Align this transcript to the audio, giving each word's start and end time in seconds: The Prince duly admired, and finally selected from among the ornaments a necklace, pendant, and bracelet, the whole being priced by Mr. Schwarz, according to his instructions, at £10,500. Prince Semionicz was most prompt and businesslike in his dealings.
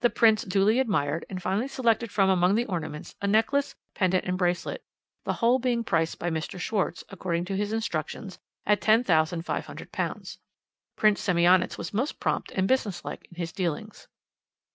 The 0.00 0.08
Prince 0.08 0.44
duly 0.44 0.80
admired, 0.80 1.26
and 1.28 1.42
finally 1.42 1.68
selected 1.68 2.10
from 2.10 2.30
among 2.30 2.54
the 2.54 2.64
ornaments 2.64 3.14
a 3.20 3.26
necklace, 3.26 3.74
pendant, 3.94 4.24
and 4.24 4.38
bracelet, 4.38 4.82
the 5.24 5.34
whole 5.34 5.58
being 5.58 5.84
priced 5.84 6.18
by 6.18 6.30
Mr. 6.30 6.58
Schwarz, 6.58 7.04
according 7.10 7.44
to 7.44 7.54
his 7.54 7.70
instructions, 7.74 8.38
at 8.64 8.80
£10,500. 8.80 10.38
Prince 10.96 11.20
Semionicz 11.20 11.76
was 11.76 11.92
most 11.92 12.18
prompt 12.18 12.50
and 12.52 12.66
businesslike 12.66 13.26
in 13.30 13.34
his 13.36 13.52
dealings. 13.52 14.08